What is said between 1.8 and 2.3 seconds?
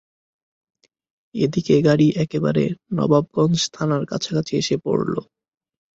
গাড়ি